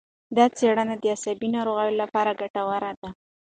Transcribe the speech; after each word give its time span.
دا 0.37 0.45
څېړنه 0.57 0.95
د 1.01 1.03
عصبي 1.15 1.47
ناروغیو 1.55 1.99
لپاره 2.01 2.37
ګټوره 2.41 2.91
ده. 2.99 3.09